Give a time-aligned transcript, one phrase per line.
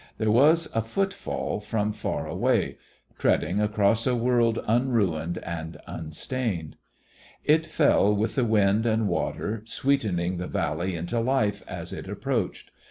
[0.17, 2.79] There was a footfall from far away,
[3.19, 6.75] treading across a world unruined and unstained.
[7.45, 12.71] It fell with the wind and water, sweetening the valley into life as it approached.